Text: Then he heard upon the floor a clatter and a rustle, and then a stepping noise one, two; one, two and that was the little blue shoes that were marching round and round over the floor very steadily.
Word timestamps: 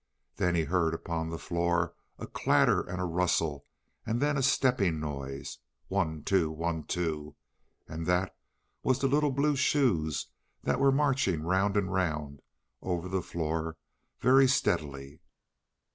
Then 0.37 0.55
he 0.55 0.63
heard 0.63 0.95
upon 0.95 1.29
the 1.29 1.37
floor 1.37 1.93
a 2.17 2.25
clatter 2.25 2.81
and 2.81 2.99
a 2.99 3.05
rustle, 3.05 3.67
and 4.03 4.19
then 4.19 4.35
a 4.35 4.41
stepping 4.41 4.99
noise 4.99 5.59
one, 5.89 6.23
two; 6.23 6.49
one, 6.49 6.85
two 6.85 7.35
and 7.87 8.07
that 8.07 8.35
was 8.81 8.97
the 8.97 9.07
little 9.07 9.29
blue 9.29 9.55
shoes 9.55 10.25
that 10.63 10.79
were 10.79 10.91
marching 10.91 11.43
round 11.43 11.77
and 11.77 11.93
round 11.93 12.41
over 12.81 13.07
the 13.07 13.21
floor 13.21 13.77
very 14.19 14.47
steadily. 14.47 15.21